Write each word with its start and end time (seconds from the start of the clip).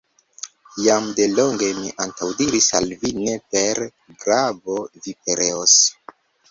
Jam 0.85 1.09
delonge 1.19 1.69
mi 1.81 1.93
antaŭdiris 2.05 2.71
al 2.81 2.91
vi: 3.05 3.15
ne 3.21 3.37
per 3.53 3.85
glavo 4.25 4.83
vi 4.99 5.19
pereos! 5.25 5.83